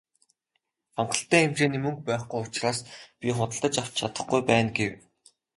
[0.97, 2.79] "Хангалттай хэмжээний мөнгө байхгүй учраас
[3.19, 4.93] би худалдаж авч чадахгүй байна" гэв.